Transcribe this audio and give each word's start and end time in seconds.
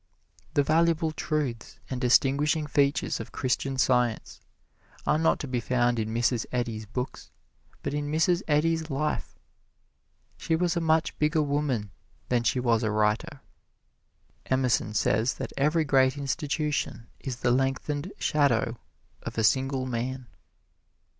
The 0.55 0.63
valuable 0.63 1.11
truths 1.11 1.77
and 1.87 2.01
distinguishing 2.01 2.65
features 2.65 3.19
of 3.19 3.31
Christian 3.31 3.77
Science 3.77 4.41
are 5.05 5.19
not 5.19 5.37
to 5.41 5.47
be 5.47 5.59
found 5.59 5.99
in 5.99 6.09
Mrs. 6.11 6.43
Eddy's 6.51 6.87
books, 6.87 7.29
but 7.83 7.93
in 7.93 8.11
Mrs. 8.11 8.41
Eddy's 8.47 8.89
life. 8.89 9.35
She 10.37 10.55
was 10.55 10.75
a 10.75 10.81
much 10.81 11.15
bigger 11.19 11.43
woman 11.43 11.91
than 12.29 12.41
she 12.41 12.59
was 12.59 12.81
a 12.81 12.89
writer. 12.89 13.41
Emerson 14.47 14.95
says 14.95 15.35
that 15.35 15.53
every 15.55 15.85
great 15.85 16.17
institution 16.17 17.05
is 17.19 17.35
the 17.41 17.51
lengthened 17.51 18.11
shadow 18.17 18.79
of 19.21 19.37
a 19.37 19.43
single 19.43 19.85
man. 19.85 20.25